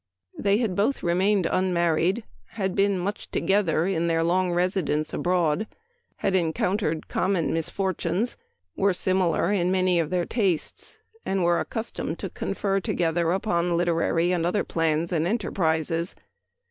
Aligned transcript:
They 0.35 0.57
had 0.57 0.73
both 0.75 1.03
remained 1.03 1.45
unmarried, 1.45 2.23
had 2.53 2.73
been 2.73 2.97
much 2.97 3.29
together 3.29 3.85
in 3.85 4.07
their 4.07 4.23
long 4.23 4.51
residence 4.51 5.13
abroad, 5.13 5.67
had 6.15 6.33
encountered 6.33 7.07
common 7.07 7.53
misfortunes, 7.53 8.35
were 8.75 8.95
similar 8.95 9.51
in 9.51 9.71
many 9.71 9.99
of 9.99 10.09
their 10.09 10.25
tastes, 10.25 10.97
and 11.23 11.43
were 11.43 11.63
accus 11.63 11.93
tomed 11.93 12.17
to 12.17 12.31
confer 12.31 12.79
together 12.79 13.31
upon 13.31 13.77
literary 13.77 14.31
and 14.31 14.43
other 14.43 14.63
plans 14.63 15.11
and 15.11 15.27
enterprises. 15.27 16.15